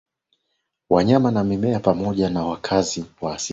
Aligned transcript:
wanyama 0.89 1.31
na 1.31 1.43
mimea 1.43 1.79
pamoja 1.79 2.29
na 2.29 2.45
wakazi 2.45 3.05
wa 3.21 3.35
asili 3.35 3.49